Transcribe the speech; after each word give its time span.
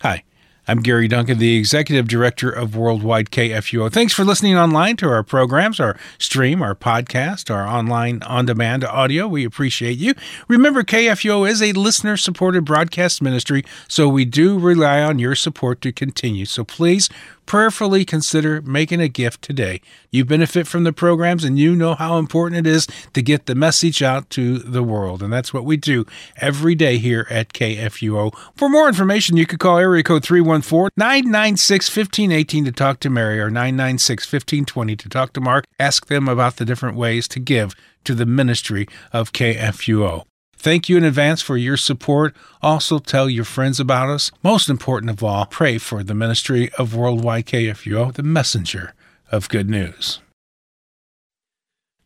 Hi. 0.00 0.22
I'm 0.70 0.80
Gary 0.80 1.08
Duncan, 1.08 1.38
the 1.38 1.56
Executive 1.56 2.08
Director 2.08 2.50
of 2.50 2.76
Worldwide 2.76 3.30
KFUO. 3.30 3.90
Thanks 3.90 4.12
for 4.12 4.22
listening 4.22 4.58
online 4.58 4.98
to 4.98 5.08
our 5.08 5.22
programs, 5.22 5.80
our 5.80 5.96
stream, 6.18 6.60
our 6.60 6.74
podcast, 6.74 7.50
our 7.50 7.66
online 7.66 8.22
on 8.24 8.44
demand 8.44 8.84
audio. 8.84 9.26
We 9.26 9.46
appreciate 9.46 9.96
you. 9.96 10.12
Remember, 10.46 10.82
KFUO 10.82 11.48
is 11.48 11.62
a 11.62 11.72
listener 11.72 12.18
supported 12.18 12.66
broadcast 12.66 13.22
ministry, 13.22 13.64
so 13.88 14.10
we 14.10 14.26
do 14.26 14.58
rely 14.58 15.00
on 15.00 15.18
your 15.18 15.34
support 15.34 15.80
to 15.80 15.90
continue. 15.90 16.44
So 16.44 16.64
please 16.64 17.08
prayerfully 17.48 18.04
consider 18.04 18.60
making 18.60 19.00
a 19.00 19.08
gift 19.08 19.40
today. 19.40 19.80
You 20.10 20.26
benefit 20.26 20.66
from 20.66 20.84
the 20.84 20.92
programs 20.92 21.44
and 21.44 21.58
you 21.58 21.74
know 21.74 21.94
how 21.94 22.18
important 22.18 22.66
it 22.66 22.70
is 22.70 22.86
to 23.14 23.22
get 23.22 23.46
the 23.46 23.54
message 23.54 24.02
out 24.02 24.28
to 24.30 24.58
the 24.58 24.82
world. 24.82 25.22
And 25.22 25.32
that's 25.32 25.54
what 25.54 25.64
we 25.64 25.78
do 25.78 26.04
every 26.36 26.74
day 26.74 26.98
here 26.98 27.26
at 27.30 27.54
KFUO. 27.54 28.36
For 28.54 28.68
more 28.68 28.86
information, 28.86 29.38
you 29.38 29.46
could 29.46 29.60
call 29.60 29.78
area 29.78 30.02
code 30.02 30.24
314 30.62 30.94
996 30.96 31.96
1518 31.96 32.64
to 32.64 32.72
talk 32.72 33.00
to 33.00 33.10
Mary 33.10 33.40
or 33.40 33.50
996 33.50 34.24
1520 34.26 34.96
to 34.96 35.08
talk 35.08 35.32
to 35.32 35.40
Mark. 35.40 35.64
Ask 35.78 36.06
them 36.06 36.28
about 36.28 36.56
the 36.56 36.64
different 36.64 36.96
ways 36.96 37.28
to 37.28 37.40
give 37.40 37.74
to 38.04 38.14
the 38.14 38.26
ministry 38.26 38.86
of 39.12 39.32
KFUO. 39.32 40.24
Thank 40.56 40.88
you 40.88 40.96
in 40.96 41.04
advance 41.04 41.40
for 41.40 41.56
your 41.56 41.76
support. 41.76 42.34
Also, 42.62 42.98
tell 42.98 43.30
your 43.30 43.44
friends 43.44 43.78
about 43.78 44.08
us. 44.08 44.32
Most 44.42 44.68
important 44.68 45.10
of 45.10 45.22
all, 45.22 45.46
pray 45.46 45.78
for 45.78 46.02
the 46.02 46.14
ministry 46.14 46.70
of 46.76 46.96
Worldwide 46.96 47.46
KFUO, 47.46 48.12
the 48.12 48.24
messenger 48.24 48.92
of 49.30 49.48
good 49.48 49.70
news. 49.70 50.20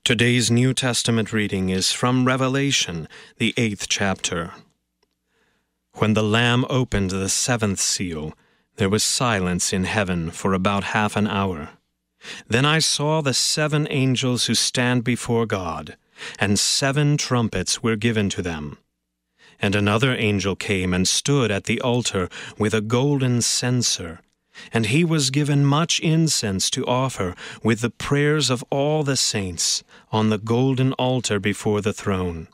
Today's 0.04 0.50
New 0.50 0.74
Testament 0.74 1.32
reading 1.32 1.70
is 1.70 1.92
from 1.92 2.26
Revelation, 2.26 3.08
the 3.38 3.54
eighth 3.56 3.86
chapter. 3.88 4.52
When 5.94 6.14
the 6.14 6.22
Lamb 6.24 6.66
opened 6.68 7.10
the 7.10 7.28
seventh 7.28 7.78
seal, 7.78 8.34
there 8.76 8.88
was 8.88 9.04
silence 9.04 9.72
in 9.72 9.84
heaven 9.84 10.30
for 10.30 10.54
about 10.54 10.84
half 10.84 11.16
an 11.16 11.26
hour. 11.26 11.70
Then 12.46 12.64
I 12.64 12.78
saw 12.78 13.20
the 13.20 13.34
seven 13.34 13.86
angels 13.90 14.46
who 14.46 14.54
stand 14.54 15.04
before 15.04 15.46
God 15.46 15.96
and 16.38 16.58
seven 16.58 17.16
trumpets 17.16 17.82
were 17.82 17.96
given 17.96 18.28
to 18.30 18.42
them. 18.42 18.78
And 19.60 19.74
another 19.74 20.14
angel 20.14 20.56
came 20.56 20.92
and 20.92 21.06
stood 21.06 21.50
at 21.50 21.64
the 21.64 21.80
altar 21.80 22.28
with 22.58 22.74
a 22.74 22.80
golden 22.80 23.42
censer, 23.42 24.20
and 24.72 24.86
he 24.86 25.04
was 25.04 25.30
given 25.30 25.64
much 25.64 26.00
incense 26.00 26.68
to 26.70 26.86
offer 26.86 27.34
with 27.62 27.80
the 27.80 27.90
prayers 27.90 28.50
of 28.50 28.64
all 28.70 29.02
the 29.02 29.16
saints 29.16 29.82
on 30.10 30.30
the 30.30 30.38
golden 30.38 30.92
altar 30.94 31.38
before 31.38 31.80
the 31.80 31.92
throne. 31.92 32.48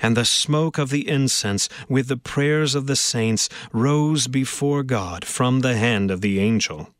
And 0.00 0.16
the 0.16 0.24
smoke 0.24 0.78
of 0.78 0.90
the 0.90 1.08
incense 1.08 1.68
with 1.88 2.08
the 2.08 2.16
prayers 2.16 2.74
of 2.74 2.86
the 2.86 2.96
saints 2.96 3.48
rose 3.72 4.26
before 4.26 4.82
God 4.82 5.24
from 5.24 5.60
the 5.60 5.76
hand 5.76 6.10
of 6.10 6.20
the 6.20 6.38
angel. 6.38 6.90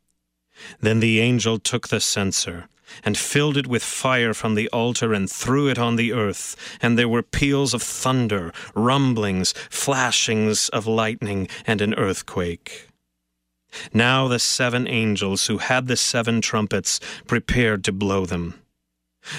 Then 0.80 1.00
the 1.00 1.20
angel 1.20 1.58
took 1.58 1.88
the 1.88 2.00
censer 2.00 2.68
and 3.02 3.16
filled 3.16 3.56
it 3.56 3.66
with 3.66 3.82
fire 3.82 4.34
from 4.34 4.54
the 4.54 4.68
altar 4.68 5.12
and 5.12 5.30
threw 5.30 5.68
it 5.68 5.78
on 5.78 5.96
the 5.96 6.12
earth. 6.12 6.56
And 6.80 6.98
there 6.98 7.08
were 7.08 7.22
peals 7.22 7.74
of 7.74 7.82
thunder, 7.82 8.52
rumblings, 8.74 9.52
flashings 9.70 10.68
of 10.68 10.86
lightning, 10.86 11.48
and 11.66 11.80
an 11.80 11.94
earthquake. 11.94 12.88
Now 13.92 14.28
the 14.28 14.38
seven 14.38 14.86
angels 14.86 15.46
who 15.46 15.58
had 15.58 15.88
the 15.88 15.96
seven 15.96 16.40
trumpets 16.40 17.00
prepared 17.26 17.82
to 17.84 17.92
blow 17.92 18.26
them. 18.26 18.60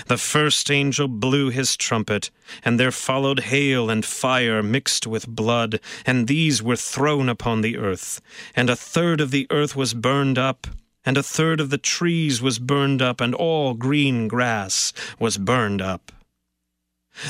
The 0.08 0.18
first 0.18 0.72
angel 0.72 1.08
blew 1.08 1.50
his 1.50 1.78
trumpet, 1.78 2.32
and 2.64 2.80
there 2.80 2.92
followed 2.92 3.42
hail 3.42 3.90
and 3.90 4.04
fire 4.04 4.64
mixed 4.64 5.06
with 5.06 5.28
blood, 5.28 5.80
and 6.06 6.28
these 6.28 6.62
were 6.64 6.76
thrown 6.76 7.30
upon 7.30 7.62
the 7.62 7.78
earth. 7.78 8.22
And 8.56 8.70
a 8.70 8.76
third 8.76 9.22
of 9.22 9.32
the 9.32 9.48
earth 9.50 9.76
was 9.76 9.94
burned 9.94 10.38
up 10.38 10.68
and 11.06 11.18
a 11.18 11.24
third 11.24 11.60
of 11.60 11.70
the 11.70 11.78
trees 11.78 12.42
was 12.42 12.58
burned 12.58 13.02
up, 13.02 13.22
and 13.22 13.36
all 13.36 13.76
green 13.76 14.28
grass 14.28 14.92
was 15.20 15.38
burned 15.38 15.82
up. 15.82 16.12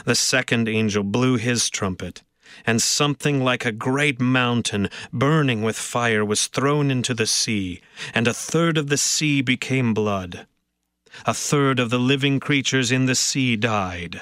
The 0.05 0.15
second 0.15 0.69
angel 0.69 1.03
blew 1.03 1.35
his 1.35 1.69
trumpet, 1.69 2.23
and 2.65 2.81
something 2.81 3.43
like 3.43 3.65
a 3.65 3.71
great 3.71 4.19
mountain 4.19 4.89
burning 5.11 5.61
with 5.61 5.77
fire 5.77 6.23
was 6.23 6.47
thrown 6.47 6.89
into 6.89 7.13
the 7.13 7.27
sea, 7.27 7.81
and 8.13 8.27
a 8.27 8.33
third 8.33 8.77
of 8.77 8.87
the 8.87 8.97
sea 8.97 9.41
became 9.41 9.93
blood. 9.93 10.47
A 11.25 11.33
third 11.33 11.79
of 11.79 11.89
the 11.89 11.99
living 11.99 12.39
creatures 12.39 12.91
in 12.91 13.05
the 13.05 13.15
sea 13.15 13.55
died, 13.55 14.21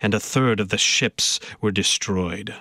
and 0.00 0.14
a 0.14 0.20
third 0.20 0.60
of 0.60 0.70
the 0.70 0.78
ships 0.78 1.38
were 1.60 1.70
destroyed. 1.70 2.54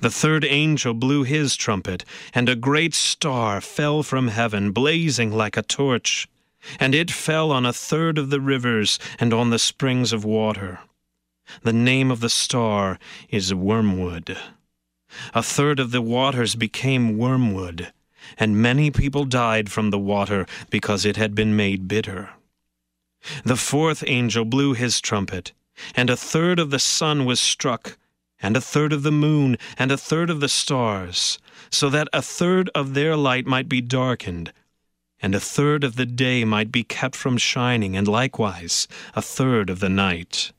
The 0.00 0.10
third 0.10 0.44
angel 0.44 0.94
blew 0.94 1.24
his 1.24 1.56
trumpet, 1.56 2.04
and 2.32 2.48
a 2.48 2.56
great 2.56 2.94
star 2.94 3.60
fell 3.60 4.02
from 4.02 4.28
heaven, 4.28 4.72
blazing 4.72 5.30
like 5.32 5.56
a 5.56 5.62
torch. 5.62 6.28
And 6.80 6.94
it 6.94 7.10
fell 7.10 7.52
on 7.52 7.66
a 7.66 7.72
third 7.72 8.16
of 8.16 8.30
the 8.30 8.40
rivers 8.40 8.98
and 9.18 9.34
on 9.34 9.50
the 9.50 9.58
springs 9.58 10.12
of 10.12 10.24
water. 10.24 10.80
The 11.62 11.74
name 11.74 12.10
of 12.10 12.20
the 12.20 12.30
star 12.30 12.98
is 13.28 13.52
Wormwood. 13.52 14.38
A 15.34 15.42
third 15.42 15.78
of 15.78 15.90
the 15.90 16.00
waters 16.02 16.54
became 16.54 17.18
wormwood, 17.18 17.92
and 18.38 18.56
many 18.56 18.90
people 18.90 19.24
died 19.24 19.70
from 19.70 19.90
the 19.90 19.98
water 19.98 20.46
because 20.70 21.04
it 21.04 21.16
had 21.16 21.34
been 21.34 21.54
made 21.54 21.86
bitter. 21.86 22.30
The 23.44 23.56
fourth 23.56 24.04
angel 24.06 24.44
blew 24.44 24.74
his 24.74 25.00
trumpet, 25.00 25.52
and 25.94 26.10
a 26.10 26.16
third 26.16 26.58
of 26.58 26.70
the 26.70 26.78
sun 26.78 27.24
was 27.24 27.40
struck 27.40 27.96
and 28.44 28.58
a 28.58 28.60
third 28.60 28.92
of 28.92 29.02
the 29.02 29.10
moon, 29.10 29.56
and 29.78 29.90
a 29.90 29.96
third 29.96 30.28
of 30.28 30.40
the 30.40 30.50
stars, 30.50 31.38
so 31.70 31.88
that 31.88 32.08
a 32.12 32.20
third 32.20 32.68
of 32.74 32.92
their 32.92 33.16
light 33.16 33.46
might 33.46 33.70
be 33.70 33.80
darkened, 33.80 34.52
and 35.22 35.34
a 35.34 35.40
third 35.40 35.82
of 35.82 35.96
the 35.96 36.04
day 36.04 36.44
might 36.44 36.70
be 36.70 36.84
kept 36.84 37.16
from 37.16 37.38
shining, 37.38 37.96
and 37.96 38.06
likewise 38.06 38.86
a 39.14 39.22
third 39.22 39.70
of 39.70 39.80
the 39.80 39.88
night. 39.88 40.52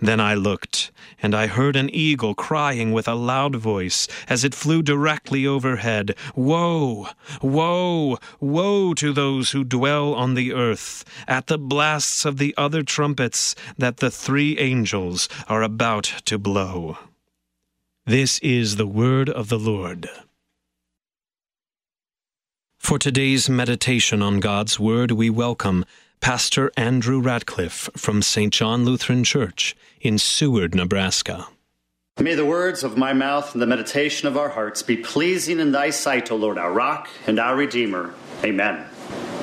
Then 0.00 0.20
I 0.20 0.34
looked, 0.34 0.90
and 1.22 1.34
I 1.34 1.46
heard 1.46 1.76
an 1.76 1.90
eagle 1.90 2.34
crying 2.34 2.92
with 2.92 3.08
a 3.08 3.14
loud 3.14 3.56
voice 3.56 4.06
as 4.28 4.44
it 4.44 4.54
flew 4.54 4.82
directly 4.82 5.46
overhead 5.46 6.14
Woe! 6.34 7.08
Woe! 7.42 8.18
Woe 8.40 8.94
to 8.94 9.12
those 9.12 9.52
who 9.52 9.64
dwell 9.64 10.14
on 10.14 10.34
the 10.34 10.52
earth, 10.52 11.04
at 11.26 11.46
the 11.46 11.58
blasts 11.58 12.24
of 12.24 12.38
the 12.38 12.54
other 12.56 12.82
trumpets 12.82 13.54
that 13.78 13.98
the 13.98 14.10
three 14.10 14.58
angels 14.58 15.28
are 15.48 15.62
about 15.62 16.04
to 16.26 16.38
blow. 16.38 16.98
This 18.06 18.38
is 18.40 18.76
the 18.76 18.86
word 18.86 19.28
of 19.28 19.48
the 19.48 19.58
Lord. 19.58 20.08
For 22.78 22.98
today's 22.98 23.48
meditation 23.48 24.20
on 24.20 24.40
God's 24.40 24.80
Word, 24.80 25.12
we 25.12 25.30
welcome 25.30 25.84
Pastor 26.20 26.70
Andrew 26.76 27.18
Ratcliffe 27.18 27.88
from 27.96 28.20
St. 28.20 28.52
John 28.52 28.84
Lutheran 28.84 29.24
Church 29.24 29.74
in 30.02 30.18
Seward, 30.18 30.74
Nebraska. 30.74 31.48
May 32.20 32.34
the 32.34 32.44
words 32.44 32.84
of 32.84 32.98
my 32.98 33.14
mouth 33.14 33.54
and 33.54 33.62
the 33.62 33.66
meditation 33.66 34.28
of 34.28 34.36
our 34.36 34.50
hearts 34.50 34.82
be 34.82 34.98
pleasing 34.98 35.58
in 35.58 35.72
thy 35.72 35.88
sight, 35.88 36.30
O 36.30 36.36
Lord, 36.36 36.58
our 36.58 36.72
rock 36.72 37.08
and 37.26 37.38
our 37.38 37.56
redeemer. 37.56 38.12
Amen. 38.44 38.84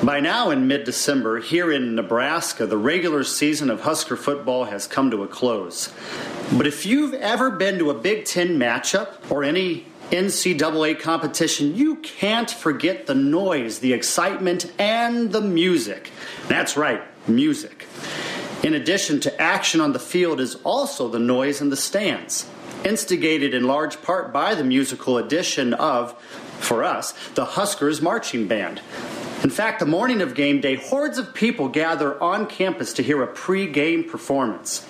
By 0.04 0.20
now, 0.20 0.50
in 0.50 0.68
mid 0.68 0.84
December, 0.84 1.40
here 1.40 1.72
in 1.72 1.96
Nebraska, 1.96 2.64
the 2.64 2.78
regular 2.78 3.24
season 3.24 3.70
of 3.70 3.80
Husker 3.80 4.16
football 4.16 4.66
has 4.66 4.86
come 4.86 5.10
to 5.10 5.24
a 5.24 5.28
close. 5.28 5.92
But 6.56 6.68
if 6.68 6.86
you've 6.86 7.14
ever 7.14 7.50
been 7.50 7.80
to 7.80 7.90
a 7.90 7.94
Big 7.94 8.24
Ten 8.24 8.56
matchup 8.56 9.28
or 9.28 9.42
any 9.42 9.86
NCAA 10.12 11.00
competition, 11.00 11.74
you 11.74 11.96
can't 11.96 12.50
forget 12.50 13.06
the 13.06 13.14
noise, 13.14 13.80
the 13.80 13.92
excitement, 13.92 14.72
and 14.78 15.32
the 15.32 15.40
music. 15.40 16.12
That's 16.48 16.76
right, 16.76 17.02
music. 17.28 17.86
In 18.62 18.74
addition 18.74 19.20
to 19.20 19.40
action 19.40 19.80
on 19.80 19.92
the 19.92 19.98
field, 19.98 20.40
is 20.40 20.56
also 20.64 21.08
the 21.08 21.18
noise 21.18 21.60
in 21.60 21.70
the 21.70 21.76
stands, 21.76 22.48
instigated 22.84 23.54
in 23.54 23.66
large 23.66 24.02
part 24.02 24.32
by 24.32 24.54
the 24.54 24.64
musical 24.64 25.18
addition 25.18 25.74
of, 25.74 26.12
for 26.58 26.82
us, 26.82 27.12
the 27.34 27.44
Huskers 27.44 28.02
Marching 28.02 28.48
Band. 28.48 28.80
In 29.44 29.50
fact, 29.50 29.78
the 29.78 29.86
morning 29.86 30.20
of 30.20 30.34
game 30.34 30.60
day, 30.60 30.74
hordes 30.74 31.16
of 31.16 31.32
people 31.32 31.68
gather 31.68 32.20
on 32.20 32.46
campus 32.46 32.92
to 32.94 33.04
hear 33.04 33.22
a 33.22 33.28
pre-game 33.28 34.02
performance. 34.02 34.84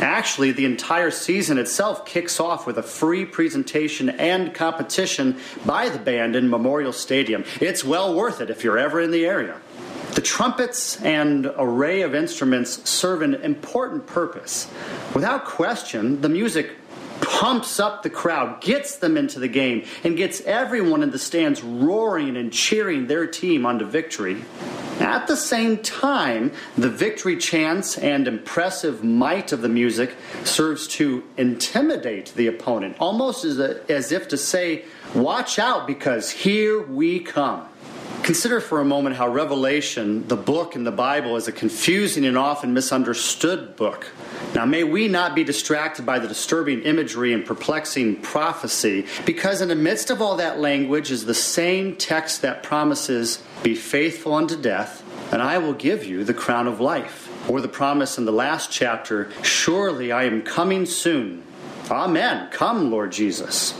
Actually, 0.00 0.52
the 0.52 0.64
entire 0.64 1.10
season 1.10 1.58
itself 1.58 2.06
kicks 2.06 2.40
off 2.40 2.66
with 2.66 2.78
a 2.78 2.82
free 2.82 3.26
presentation 3.26 4.08
and 4.08 4.54
competition 4.54 5.36
by 5.66 5.90
the 5.90 5.98
band 5.98 6.34
in 6.34 6.48
Memorial 6.48 6.94
Stadium. 6.94 7.44
It's 7.60 7.84
well 7.84 8.14
worth 8.14 8.40
it 8.40 8.48
if 8.48 8.64
you're 8.64 8.78
ever 8.78 9.02
in 9.02 9.10
the 9.10 9.26
area. 9.26 9.60
The 10.14 10.20
trumpets 10.20 11.00
and 11.02 11.52
array 11.56 12.02
of 12.02 12.14
instruments 12.14 12.88
serve 12.88 13.22
an 13.22 13.34
important 13.36 14.06
purpose. 14.06 14.68
Without 15.14 15.44
question, 15.44 16.20
the 16.20 16.28
music 16.28 16.72
pumps 17.20 17.78
up 17.78 18.02
the 18.02 18.10
crowd, 18.10 18.60
gets 18.60 18.96
them 18.96 19.16
into 19.16 19.38
the 19.38 19.48
game, 19.48 19.84
and 20.02 20.16
gets 20.16 20.40
everyone 20.42 21.02
in 21.02 21.10
the 21.10 21.18
stands 21.18 21.62
roaring 21.62 22.36
and 22.36 22.52
cheering 22.52 23.06
their 23.06 23.26
team 23.26 23.64
onto 23.64 23.84
victory. 23.84 24.42
At 24.98 25.26
the 25.26 25.36
same 25.36 25.78
time, 25.78 26.52
the 26.76 26.90
victory 26.90 27.36
chants 27.36 27.96
and 27.96 28.28
impressive 28.28 29.02
might 29.02 29.52
of 29.52 29.62
the 29.62 29.68
music 29.68 30.14
serves 30.44 30.86
to 30.88 31.24
intimidate 31.36 32.34
the 32.34 32.48
opponent, 32.48 32.96
almost 33.00 33.44
as, 33.44 33.58
a, 33.58 33.80
as 33.90 34.12
if 34.12 34.28
to 34.28 34.36
say, 34.36 34.84
Watch 35.14 35.58
out 35.58 35.86
because 35.86 36.30
here 36.30 36.82
we 36.82 37.20
come. 37.20 37.66
Consider 38.22 38.60
for 38.60 38.80
a 38.80 38.84
moment 38.84 39.16
how 39.16 39.28
Revelation, 39.28 40.28
the 40.28 40.36
book 40.36 40.76
in 40.76 40.84
the 40.84 40.92
Bible, 40.92 41.36
is 41.36 41.48
a 41.48 41.52
confusing 41.52 42.24
and 42.26 42.36
often 42.36 42.74
misunderstood 42.74 43.76
book. 43.76 44.08
Now, 44.54 44.66
may 44.66 44.84
we 44.84 45.08
not 45.08 45.34
be 45.34 45.42
distracted 45.42 46.04
by 46.04 46.18
the 46.18 46.28
disturbing 46.28 46.82
imagery 46.82 47.32
and 47.32 47.44
perplexing 47.44 48.16
prophecy, 48.16 49.06
because 49.24 49.62
in 49.62 49.68
the 49.68 49.74
midst 49.74 50.10
of 50.10 50.20
all 50.20 50.36
that 50.36 50.60
language 50.60 51.10
is 51.10 51.24
the 51.24 51.34
same 51.34 51.96
text 51.96 52.42
that 52.42 52.62
promises, 52.62 53.42
Be 53.62 53.74
faithful 53.74 54.34
unto 54.34 54.60
death, 54.60 55.02
and 55.32 55.40
I 55.40 55.58
will 55.58 55.74
give 55.74 56.04
you 56.04 56.22
the 56.22 56.34
crown 56.34 56.68
of 56.68 56.78
life. 56.78 57.28
Or 57.48 57.60
the 57.60 57.68
promise 57.68 58.18
in 58.18 58.26
the 58.26 58.32
last 58.32 58.70
chapter, 58.70 59.30
Surely 59.42 60.12
I 60.12 60.24
am 60.24 60.42
coming 60.42 60.84
soon. 60.84 61.42
Amen. 61.90 62.48
Come, 62.52 62.90
Lord 62.90 63.12
Jesus. 63.12 63.74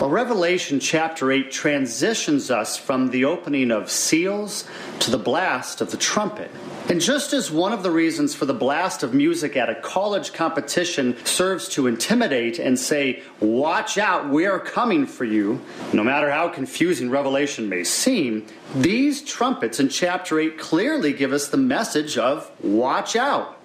Well, 0.00 0.10
Revelation 0.10 0.80
chapter 0.80 1.30
8 1.30 1.52
transitions 1.52 2.50
us 2.50 2.76
from 2.76 3.10
the 3.10 3.24
opening 3.24 3.70
of 3.70 3.90
seals 3.90 4.68
to 4.98 5.10
the 5.12 5.18
blast 5.18 5.80
of 5.80 5.92
the 5.92 5.96
trumpet. 5.96 6.50
And 6.88 7.00
just 7.00 7.32
as 7.32 7.50
one 7.50 7.72
of 7.72 7.84
the 7.84 7.92
reasons 7.92 8.34
for 8.34 8.44
the 8.44 8.52
blast 8.52 9.04
of 9.04 9.14
music 9.14 9.56
at 9.56 9.70
a 9.70 9.74
college 9.76 10.32
competition 10.32 11.16
serves 11.24 11.68
to 11.70 11.86
intimidate 11.86 12.58
and 12.58 12.76
say, 12.76 13.22
Watch 13.38 13.96
out, 13.96 14.28
we 14.28 14.46
are 14.46 14.58
coming 14.58 15.06
for 15.06 15.24
you, 15.24 15.60
no 15.92 16.02
matter 16.02 16.28
how 16.28 16.48
confusing 16.48 17.08
Revelation 17.08 17.68
may 17.68 17.84
seem, 17.84 18.46
these 18.74 19.22
trumpets 19.22 19.78
in 19.78 19.88
chapter 19.88 20.40
8 20.40 20.58
clearly 20.58 21.12
give 21.12 21.32
us 21.32 21.48
the 21.48 21.56
message 21.56 22.18
of 22.18 22.50
Watch 22.62 23.14
out. 23.14 23.60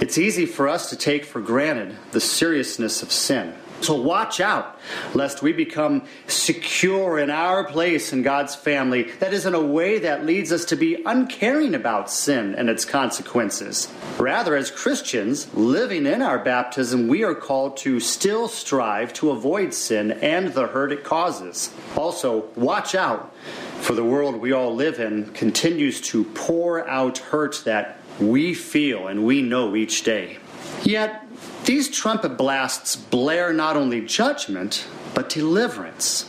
It's 0.00 0.18
easy 0.18 0.44
for 0.44 0.68
us 0.68 0.90
to 0.90 0.96
take 0.96 1.24
for 1.24 1.40
granted 1.40 1.96
the 2.10 2.20
seriousness 2.20 3.04
of 3.04 3.12
sin. 3.12 3.54
So 3.82 3.96
watch 3.96 4.40
out 4.40 4.78
lest 5.12 5.42
we 5.42 5.52
become 5.52 6.04
secure 6.28 7.18
in 7.18 7.30
our 7.30 7.64
place 7.64 8.12
in 8.12 8.22
God's 8.22 8.54
family. 8.54 9.10
That 9.18 9.34
is 9.34 9.44
in 9.44 9.54
a 9.54 9.60
way 9.60 9.98
that 9.98 10.24
leads 10.24 10.52
us 10.52 10.64
to 10.66 10.76
be 10.76 11.02
uncaring 11.04 11.74
about 11.74 12.08
sin 12.08 12.54
and 12.54 12.70
its 12.70 12.84
consequences. 12.84 13.92
Rather, 14.18 14.54
as 14.54 14.70
Christians 14.70 15.52
living 15.52 16.06
in 16.06 16.22
our 16.22 16.38
baptism, 16.38 17.08
we 17.08 17.24
are 17.24 17.34
called 17.34 17.76
to 17.78 17.98
still 17.98 18.46
strive 18.46 19.12
to 19.14 19.30
avoid 19.30 19.74
sin 19.74 20.12
and 20.12 20.54
the 20.54 20.68
hurt 20.68 20.92
it 20.92 21.02
causes. 21.02 21.74
Also, 21.96 22.44
watch 22.54 22.94
out, 22.94 23.34
for 23.80 23.94
the 23.94 24.04
world 24.04 24.36
we 24.36 24.52
all 24.52 24.72
live 24.72 25.00
in 25.00 25.26
continues 25.32 26.00
to 26.00 26.22
pour 26.22 26.88
out 26.88 27.18
hurt 27.18 27.62
that 27.64 27.98
we 28.20 28.54
feel 28.54 29.08
and 29.08 29.24
we 29.24 29.42
know 29.42 29.74
each 29.74 30.04
day. 30.04 30.38
Yet, 30.84 31.21
these 31.64 31.88
trumpet 31.88 32.36
blasts 32.36 32.96
blare 32.96 33.52
not 33.52 33.76
only 33.76 34.00
judgment, 34.00 34.86
but 35.14 35.28
deliverance. 35.28 36.28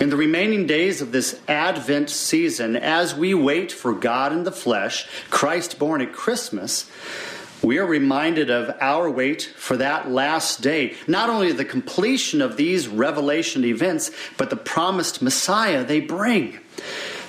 In 0.00 0.10
the 0.10 0.16
remaining 0.16 0.66
days 0.66 1.00
of 1.00 1.12
this 1.12 1.40
Advent 1.48 2.10
season, 2.10 2.76
as 2.76 3.14
we 3.14 3.34
wait 3.34 3.72
for 3.72 3.92
God 3.92 4.32
in 4.32 4.44
the 4.44 4.52
flesh, 4.52 5.08
Christ 5.30 5.78
born 5.78 6.00
at 6.00 6.12
Christmas, 6.12 6.90
we 7.62 7.78
are 7.78 7.86
reminded 7.86 8.50
of 8.50 8.74
our 8.80 9.10
wait 9.10 9.42
for 9.56 9.76
that 9.76 10.10
last 10.10 10.62
day. 10.62 10.94
Not 11.06 11.28
only 11.30 11.52
the 11.52 11.64
completion 11.64 12.40
of 12.40 12.56
these 12.56 12.88
revelation 12.88 13.64
events, 13.64 14.10
but 14.36 14.50
the 14.50 14.56
promised 14.56 15.20
Messiah 15.20 15.84
they 15.84 16.00
bring. 16.00 16.58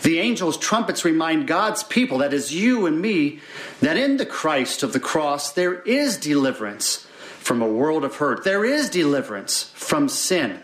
The 0.04 0.20
angels' 0.20 0.58
trumpets 0.58 1.06
remind 1.06 1.48
God's 1.48 1.84
people, 1.84 2.20
that 2.20 2.34
is 2.34 2.54
you 2.54 2.86
and 2.86 3.02
me, 3.02 3.40
that 3.82 3.98
in 3.98 4.18
the 4.18 4.26
Christ 4.26 4.84
of 4.84 4.94
the 4.94 5.00
cross 5.00 5.52
there 5.52 5.82
is 5.82 6.18
deliverance 6.18 7.08
from 7.42 7.62
a 7.62 7.68
world 7.68 8.04
of 8.06 8.16
hurt. 8.16 8.44
There 8.44 8.64
is 8.64 8.90
deliverance 8.90 9.72
from 9.74 10.08
sin. 10.08 10.60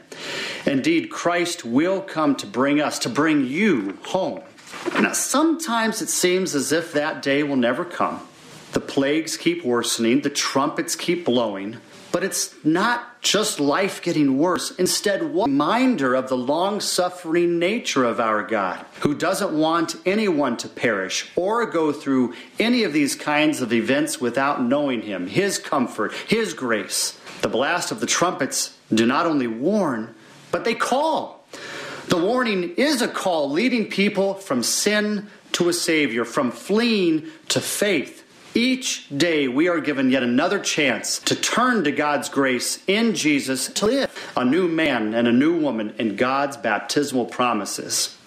Indeed, 0.66 1.10
Christ 1.10 1.66
will 1.66 2.02
come 2.02 2.36
to 2.36 2.46
bring 2.46 2.80
us, 2.80 3.00
to 3.00 3.10
bring 3.10 3.48
you 3.48 3.98
home. 4.06 4.42
Now, 5.00 5.14
sometimes 5.14 6.02
it 6.02 6.10
seems 6.10 6.54
as 6.54 6.72
if 6.72 6.94
that 6.94 7.22
day 7.22 7.44
will 7.44 7.56
never 7.56 7.84
come. 7.84 8.22
The 8.74 8.80
plagues 8.80 9.38
keep 9.38 9.66
worsening, 9.66 10.22
the 10.22 10.30
trumpets 10.30 10.96
keep 10.96 11.26
blowing, 11.26 11.78
but 12.12 12.24
it's 12.24 12.54
not 12.64 13.17
just 13.28 13.60
life 13.60 14.02
getting 14.02 14.38
worse. 14.38 14.72
Instead, 14.78 15.22
one 15.22 15.52
reminder 15.52 16.16
of 16.16 16.30
the 16.30 16.38
long 16.38 16.80
suffering 16.80 17.60
nature 17.60 18.06
of 18.06 18.20
our 18.20 18.42
God, 18.44 18.86
who 19.02 19.14
doesn't 19.14 19.58
want 19.58 19.96
anyone 20.06 20.56
to 20.58 20.70
perish 20.70 21.30
or 21.36 21.66
go 21.66 21.92
through 21.92 22.34
any 22.60 22.84
of 22.84 22.94
these 22.94 23.16
kinds 23.16 23.62
of 23.62 23.74
events 23.74 24.22
without 24.22 24.64
knowing 24.64 25.02
Him, 25.02 25.28
His 25.28 25.58
comfort, 25.58 26.14
His 26.14 26.54
grace. 26.54 27.20
The 27.42 27.50
blast 27.50 27.92
of 27.92 28.00
the 28.00 28.06
trumpets 28.06 28.78
do 28.94 29.06
not 29.06 29.26
only 29.26 29.48
warn, 29.48 30.16
but 30.52 30.64
they 30.64 30.76
call. 30.76 31.46
The 32.08 32.18
warning 32.18 32.76
is 32.76 33.02
a 33.02 33.08
call 33.08 33.52
leading 33.52 33.90
people 33.90 34.36
from 34.36 34.64
sin 34.64 35.28
to 35.54 35.70
a 35.70 35.74
Savior, 35.74 36.24
from 36.24 36.52
fleeing 36.52 37.28
to 37.50 37.60
faith. 37.60 38.24
Each 38.54 39.08
day 39.16 39.48
we 39.48 39.68
are 39.68 39.80
given 39.80 40.10
yet 40.10 40.24
another 40.24 40.60
chance 40.60 41.20
to 41.20 41.36
turn 41.36 41.84
to 41.84 41.92
God's 41.92 42.30
grace 42.30 42.84
in 42.88 43.14
Jesus 43.14 43.68
to 43.74 43.86
live 43.86 44.32
a 44.36 44.44
new 44.44 44.68
man 44.68 45.14
and 45.14 45.28
a 45.28 45.32
new 45.32 45.60
woman 45.60 45.94
in 46.00 46.16
God's 46.16 46.58
baptismal 46.58 47.26
promises. 47.26 48.18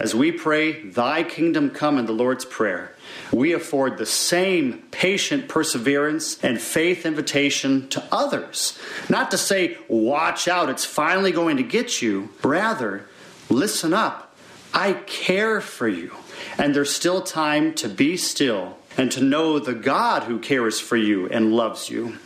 As 0.00 0.14
we 0.14 0.32
pray, 0.32 0.82
Thy 0.82 1.22
kingdom 1.22 1.70
come 1.70 1.98
in 1.98 2.06
the 2.06 2.12
Lord's 2.12 2.44
Prayer, 2.44 2.94
we 3.30 3.52
afford 3.52 3.96
the 3.96 4.06
same 4.06 4.82
patient 4.90 5.48
perseverance 5.48 6.42
and 6.42 6.60
faith 6.60 7.06
invitation 7.06 7.88
to 7.90 8.02
others. 8.10 8.78
Not 9.08 9.30
to 9.30 9.38
say, 9.38 9.76
watch 9.86 10.48
out, 10.48 10.68
it's 10.68 10.84
finally 10.84 11.30
going 11.30 11.58
to 11.58 11.62
get 11.62 12.02
you. 12.02 12.30
Rather, 12.42 13.06
listen 13.48 13.92
up. 13.92 14.34
I 14.72 14.94
care 14.94 15.60
for 15.60 15.86
you. 15.86 16.12
And 16.58 16.74
there's 16.74 16.92
still 16.92 17.22
time 17.22 17.74
to 17.74 17.88
be 17.88 18.16
still 18.16 18.78
and 18.96 19.10
to 19.12 19.22
know 19.22 19.58
the 19.58 19.74
God 19.74 20.24
who 20.24 20.38
cares 20.38 20.80
for 20.80 20.96
you 20.96 21.28
and 21.28 21.54
loves 21.54 21.90
you. 21.90 22.18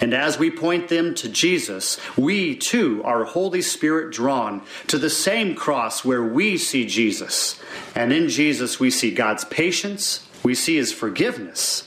And 0.00 0.14
as 0.14 0.38
we 0.38 0.50
point 0.50 0.88
them 0.88 1.14
to 1.16 1.28
Jesus, 1.28 1.98
we 2.16 2.56
too 2.56 3.02
are 3.04 3.24
Holy 3.24 3.60
Spirit 3.60 4.12
drawn 4.12 4.62
to 4.86 4.96
the 4.96 5.10
same 5.10 5.54
cross 5.54 6.04
where 6.04 6.22
we 6.22 6.56
see 6.56 6.86
Jesus. 6.86 7.60
And 7.94 8.12
in 8.12 8.30
Jesus, 8.30 8.80
we 8.80 8.90
see 8.90 9.10
God's 9.10 9.44
patience, 9.44 10.26
we 10.42 10.54
see 10.54 10.76
his 10.76 10.92
forgiveness, 10.92 11.86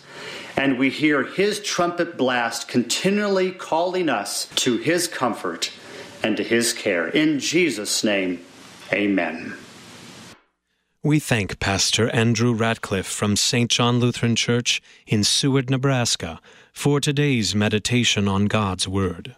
and 0.55 0.77
we 0.77 0.91
hear 0.91 1.23
his 1.23 1.59
trumpet 1.59 2.15
blast 2.15 2.67
continually 2.67 3.51
calling 3.51 4.09
us 4.09 4.47
to 4.55 4.77
his 4.77 5.07
comfort 5.07 5.71
and 6.21 6.37
to 6.37 6.43
his 6.43 6.71
care. 6.71 7.07
In 7.07 7.39
Jesus' 7.39 8.03
name, 8.03 8.45
amen. 8.91 9.55
We 11.05 11.19
thank 11.19 11.59
Pastor 11.59 12.09
Andrew 12.11 12.53
Ratcliffe 12.53 13.05
from 13.05 13.35
St. 13.35 13.69
John 13.69 13.99
Lutheran 13.99 14.37
Church 14.37 14.81
in 15.05 15.25
Seward, 15.25 15.69
Nebraska, 15.69 16.39
for 16.71 17.01
today's 17.01 17.53
meditation 17.53 18.29
on 18.29 18.45
God's 18.45 18.87
Word. 18.87 19.35